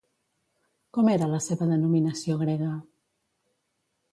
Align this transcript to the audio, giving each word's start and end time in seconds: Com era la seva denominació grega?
Com 0.97 1.11
era 1.11 1.27
la 1.33 1.41
seva 1.49 1.67
denominació 1.73 2.39
grega? 2.41 2.71